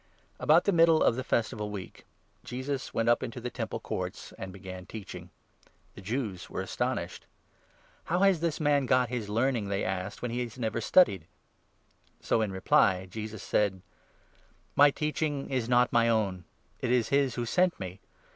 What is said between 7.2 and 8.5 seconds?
15 in Jerusalem." How has